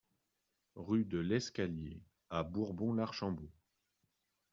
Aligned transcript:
Rue 0.77 1.05
de 1.05 1.19
l'Escalier 1.19 2.01
à 2.31 2.41
Bourbon-l'Archambault 2.41 3.51